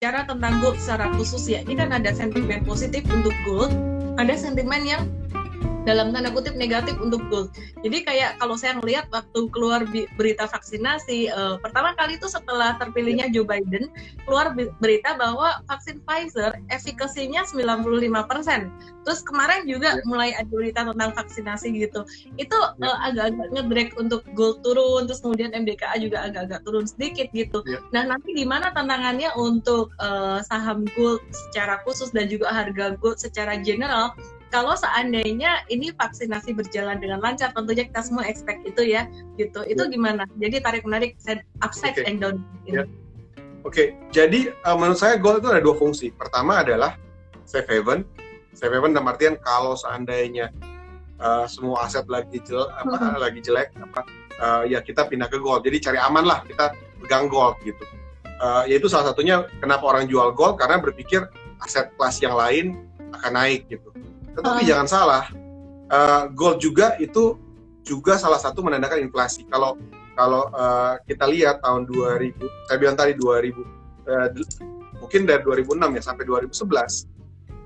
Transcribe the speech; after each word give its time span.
bicara 0.00 0.24
tentang 0.24 0.64
gold 0.64 0.80
secara 0.80 1.12
khusus 1.12 1.44
ya, 1.44 1.60
ini 1.60 1.76
kan 1.76 1.92
ada 1.92 2.08
sentimen 2.16 2.64
positif 2.64 3.04
untuk 3.12 3.36
gold, 3.44 3.68
ada 4.16 4.32
sentimen 4.32 4.80
yang 4.88 5.04
dalam 5.88 6.12
tanda 6.12 6.28
kutip 6.30 6.54
negatif 6.56 6.96
untuk 7.00 7.24
gold. 7.32 7.48
Jadi 7.80 8.04
kayak 8.04 8.36
kalau 8.36 8.54
saya 8.54 8.76
ngelihat 8.78 9.08
waktu 9.10 9.48
keluar 9.50 9.84
berita 10.14 10.44
vaksinasi 10.44 11.32
uh, 11.32 11.56
pertama 11.58 11.96
kali 11.96 12.20
itu 12.20 12.28
setelah 12.28 12.76
terpilihnya 12.76 13.32
Joe 13.32 13.48
Biden 13.48 13.88
keluar 14.28 14.52
berita 14.54 15.16
bahwa 15.16 15.64
vaksin 15.66 16.04
Pfizer 16.04 16.52
efikasinya 16.68 17.48
95%. 17.48 19.00
Terus 19.00 19.20
kemarin 19.24 19.64
juga 19.64 19.96
mulai 20.04 20.36
ada 20.36 20.48
berita 20.52 20.84
tentang 20.84 21.16
vaksinasi 21.16 21.72
gitu. 21.72 22.04
Itu 22.36 22.58
yeah. 22.78 22.92
uh, 22.92 22.98
agak-agak 23.08 23.48
ngedrag 23.56 23.88
untuk 23.96 24.22
gold 24.36 24.60
turun 24.60 25.08
terus 25.08 25.24
kemudian 25.24 25.56
MDKA 25.56 25.96
juga 25.96 26.28
agak-agak 26.28 26.60
turun 26.68 26.84
sedikit 26.84 27.32
gitu. 27.32 27.64
Yeah. 27.64 27.80
Nah, 27.96 28.14
nanti 28.14 28.36
gimana 28.36 28.68
tantangannya 28.76 29.32
untuk 29.40 29.96
uh, 29.96 30.44
saham 30.44 30.84
gold 30.92 31.24
secara 31.32 31.80
khusus 31.88 32.12
dan 32.12 32.28
juga 32.28 32.52
harga 32.52 32.94
gold 33.00 33.16
secara 33.16 33.56
general 33.64 34.12
kalau 34.50 34.74
seandainya 34.74 35.62
ini 35.70 35.94
vaksinasi 35.94 36.52
berjalan 36.52 36.98
dengan 36.98 37.22
lancar 37.22 37.54
tentunya 37.54 37.86
kita 37.86 38.02
semua 38.02 38.26
expect 38.26 38.66
itu 38.66 38.82
ya 38.82 39.06
gitu 39.38 39.62
itu 39.64 39.82
yeah. 39.86 39.92
gimana 39.94 40.22
jadi 40.36 40.58
tarik 40.60 40.82
menarik 40.82 41.16
upside 41.62 41.94
okay. 41.94 42.04
and 42.10 42.18
down 42.18 42.42
yeah. 42.66 42.84
oke 43.62 43.72
okay. 43.72 43.94
jadi 44.10 44.50
uh, 44.66 44.74
menurut 44.74 44.98
saya 44.98 45.16
gold 45.16 45.40
itu 45.40 45.48
ada 45.48 45.62
dua 45.62 45.78
fungsi 45.78 46.10
pertama 46.10 46.60
adalah 46.60 46.98
safe 47.46 47.66
haven 47.70 48.02
safe 48.52 48.74
haven 48.74 48.92
dalam 48.92 49.08
artian 49.08 49.38
kalau 49.38 49.78
seandainya 49.78 50.50
uh, 51.22 51.46
semua 51.46 51.86
aset 51.86 52.04
lagi 52.10 52.42
jelek 52.42 52.68
apa 52.74 52.94
hmm. 52.98 53.16
lagi 53.22 53.40
jelek 53.40 53.68
apa 53.78 54.00
uh, 54.42 54.62
ya 54.66 54.82
kita 54.82 55.06
pindah 55.06 55.30
ke 55.30 55.38
gold 55.38 55.62
jadi 55.62 55.78
cari 55.78 55.98
aman 56.02 56.26
lah 56.26 56.42
kita 56.42 56.74
pegang 57.00 57.30
gold 57.30 57.54
gitu 57.62 57.80
uh, 58.42 58.66
yaitu 58.66 58.90
salah 58.90 59.14
satunya 59.14 59.46
kenapa 59.62 59.86
orang 59.86 60.10
jual 60.10 60.34
gold 60.34 60.58
karena 60.58 60.82
berpikir 60.82 61.30
aset 61.62 61.92
kelas 61.94 62.18
yang 62.18 62.34
lain 62.34 62.90
akan 63.14 63.32
naik 63.36 63.68
gitu 63.68 63.89
tetapi 64.40 64.62
uh. 64.64 64.68
jangan 64.68 64.88
salah, 64.88 65.24
uh, 65.92 66.24
gold 66.32 66.58
juga 66.58 66.96
itu 66.96 67.36
juga 67.84 68.16
salah 68.16 68.40
satu 68.40 68.64
menandakan 68.64 69.04
inflasi. 69.04 69.44
Kalau 69.48 69.76
kalau 70.16 70.48
uh, 70.52 71.00
kita 71.08 71.24
lihat 71.28 71.64
tahun 71.64 71.88
2000, 71.88 72.36
saya 72.68 72.76
bilang 72.76 72.96
tadi 72.98 73.16
2000, 73.16 73.56
uh, 74.08 74.28
mungkin 75.00 75.24
dari 75.24 75.40
2006 75.44 75.96
ya 75.96 76.02
sampai 76.02 76.24
2011, 76.28 77.08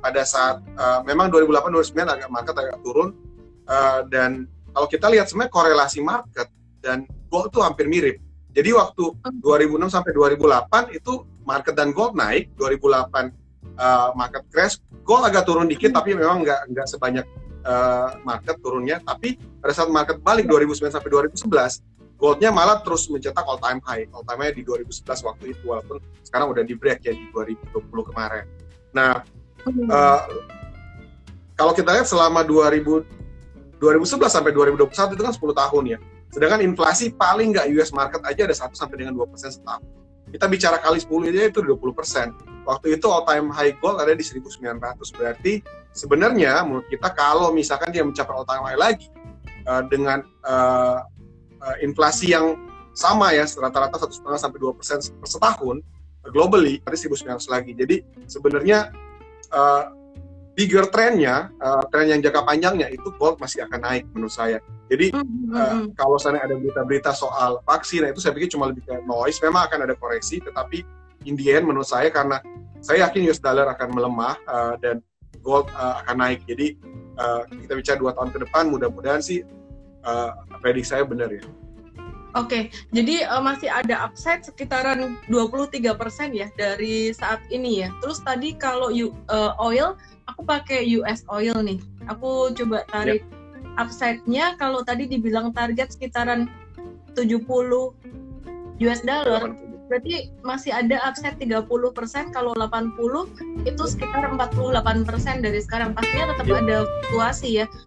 pada 0.05 0.23
saat 0.23 0.61
uh, 0.77 1.01
memang 1.09 1.33
2008 1.33 1.97
2009 1.97 2.15
agak 2.15 2.29
market 2.29 2.55
agak 2.61 2.79
turun 2.85 3.17
uh, 3.65 4.05
dan 4.13 4.45
kalau 4.77 4.87
kita 4.91 5.07
lihat 5.09 5.31
sebenarnya 5.31 5.55
korelasi 5.55 5.99
market 6.05 6.53
dan 6.85 7.09
gold 7.33 7.49
itu 7.49 7.65
hampir 7.65 7.87
mirip. 7.89 8.17
Jadi 8.55 8.71
waktu 8.71 9.17
2006 9.43 9.91
sampai 9.91 10.13
2008 10.15 10.95
itu 10.95 11.27
market 11.43 11.75
dan 11.75 11.91
gold 11.91 12.15
naik, 12.15 12.53
2008 12.55 13.44
uh, 13.79 14.11
market 14.15 14.45
crash, 14.51 14.79
gold 15.03 15.27
agak 15.27 15.47
turun 15.47 15.67
dikit 15.67 15.93
hmm. 15.93 15.99
tapi 15.99 16.11
memang 16.17 16.43
nggak 16.43 16.61
nggak 16.75 16.87
sebanyak 16.89 17.27
uh, 17.67 18.19
market 18.23 18.57
turunnya. 18.61 19.01
Tapi 19.03 19.37
pada 19.61 19.73
saat 19.73 19.91
market 19.91 20.21
balik 20.21 20.47
2009 20.47 20.95
sampai 20.95 21.11
2011, 21.11 22.19
goldnya 22.21 22.51
malah 22.55 22.81
terus 22.81 23.07
mencetak 23.11 23.45
all 23.45 23.59
time 23.59 23.81
high. 23.85 24.07
All 24.15 24.25
time 24.25 24.41
high 24.45 24.55
di 24.55 24.63
2011 24.63 25.27
waktu 25.27 25.45
itu 25.57 25.63
walaupun 25.67 25.99
sekarang 26.23 26.53
udah 26.53 26.63
di 26.63 26.75
break 26.79 27.05
ya 27.05 27.13
di 27.13 27.27
2020 27.33 28.11
kemarin. 28.11 28.45
Nah, 28.95 29.23
uh, 29.91 30.21
kalau 31.59 31.73
kita 31.75 31.91
lihat 31.95 32.07
selama 32.07 32.43
2000 32.47 33.25
2011 33.83 34.33
sampai 34.33 34.53
2021 34.55 35.13
itu 35.13 35.23
kan 35.23 35.35
10 35.35 35.61
tahun 35.61 35.85
ya. 35.93 35.99
Sedangkan 36.33 36.61
inflasi 36.65 37.13
paling 37.13 37.53
nggak 37.53 37.69
US 37.77 37.91
market 37.93 38.23
aja 38.25 38.49
ada 38.49 38.57
1 38.57 38.73
sampai 38.73 38.97
dengan 38.97 39.13
2 39.13 39.29
persen 39.29 39.53
setahun. 39.53 39.85
Kita 40.35 40.51
bicara 40.51 40.83
kali 40.83 40.99
10 40.99 41.31
aja 41.31 41.47
itu 41.47 41.63
20 41.63 41.95
persen. 41.95 42.35
Waktu 42.67 42.99
itu 42.99 43.07
all 43.07 43.23
time 43.23 43.55
high 43.55 43.79
gold 43.79 44.03
ada 44.03 44.11
di 44.19 44.27
1900 44.27 44.59
berarti 45.15 45.63
sebenarnya 45.95 46.67
menurut 46.67 46.91
kita 46.91 47.15
kalau 47.15 47.55
misalkan 47.55 47.95
dia 47.95 48.03
mencapai 48.03 48.35
all 48.35 48.43
time 48.43 48.67
high 48.67 48.75
lagi 48.75 49.07
uh, 49.71 49.87
dengan 49.87 50.27
uh, 50.43 51.07
uh, 51.63 51.77
inflasi 51.87 52.35
yang 52.35 52.59
sama 52.99 53.31
ya 53.31 53.47
rata-rata 53.47 53.95
satu 53.95 54.11
setengah 54.11 54.39
sampai 54.43 54.59
dua 54.59 54.75
persen 54.75 54.99
per 55.23 55.29
setahun 55.31 55.79
globally 56.35 56.83
berarti 56.83 57.07
1900 57.07 57.47
lagi. 57.47 57.73
Jadi 57.79 57.97
sebenarnya 58.27 58.91
uh, 59.55 59.87
bigger 60.55 60.87
trennya 60.89 61.51
uh, 61.59 61.83
tren 61.91 62.11
yang 62.11 62.23
jangka 62.23 62.47
panjangnya 62.47 62.89
itu 62.91 63.11
gold 63.19 63.39
masih 63.43 63.67
akan 63.67 63.81
naik 63.83 64.05
menurut 64.15 64.35
saya 64.35 64.59
jadi 64.87 65.11
uh, 65.55 65.91
kalau 65.99 66.17
sana 66.17 66.39
ada 66.43 66.55
berita-berita 66.55 67.11
soal 67.11 67.59
vaksin 67.67 68.07
nah 68.07 68.11
itu 68.15 68.23
saya 68.23 68.33
pikir 68.39 68.55
cuma 68.55 68.71
lebih 68.71 68.87
ke 68.87 68.95
noise 69.07 69.43
memang 69.43 69.67
akan 69.67 69.91
ada 69.91 69.95
koreksi 69.99 70.39
tetapi 70.39 70.87
in 71.27 71.35
the 71.35 71.51
end 71.51 71.67
menurut 71.67 71.89
saya 71.89 72.09
karena 72.09 72.39
saya 72.85 73.09
yakin 73.09 73.33
US 73.33 73.41
dollar 73.41 73.65
akan 73.73 73.97
melemah 73.97 74.37
uh, 74.45 74.75
dan 74.77 75.01
gold 75.41 75.69
uh, 75.73 76.05
akan 76.05 76.17
naik. 76.21 76.41
Jadi 76.45 76.81
uh, 77.17 77.49
kita 77.49 77.73
bicara 77.77 77.97
dua 78.01 78.13
tahun 78.13 78.31
ke 78.33 78.39
depan, 78.49 78.69
mudah-mudahan 78.69 79.25
sih 79.25 79.41
uh, 80.05 80.31
prediksi 80.61 80.93
saya 80.93 81.05
benar 81.09 81.33
ya. 81.33 81.45
Oke, 82.35 82.51
okay, 82.51 82.63
jadi 82.91 83.31
uh, 83.31 83.39
masih 83.39 83.71
ada 83.71 83.95
upside 84.03 84.43
sekitaran 84.43 85.15
23% 85.31 85.87
ya 86.35 86.51
dari 86.59 87.15
saat 87.15 87.39
ini 87.55 87.87
ya. 87.87 87.95
Terus 88.03 88.19
tadi 88.27 88.59
kalau 88.59 88.91
uh, 88.91 89.55
oil, 89.63 89.95
aku 90.27 90.43
pakai 90.43 90.83
US 90.99 91.23
oil 91.31 91.55
nih. 91.63 91.79
Aku 92.11 92.51
coba 92.59 92.83
tarik 92.91 93.23
yeah. 93.23 93.79
upside-nya 93.79 94.59
kalau 94.59 94.83
tadi 94.83 95.07
dibilang 95.07 95.55
target 95.55 95.95
sekitaran 95.95 96.51
70 97.15 97.47
US 98.83 99.01
dollar 99.07 99.55
berarti 99.87 100.33
masih 100.43 100.73
ada 100.73 100.97
upside 101.05 101.37
30% 101.39 101.69
kalau 102.33 102.57
80 102.57 103.69
itu 103.69 103.83
sekitar 103.85 104.27
48% 104.33 105.45
dari 105.45 105.61
sekarang 105.61 105.93
pastinya 105.93 106.33
tetap 106.35 106.47
yeah. 106.49 106.61
ada 106.65 106.77
fluktuasi 106.83 107.49
ya 107.63 107.67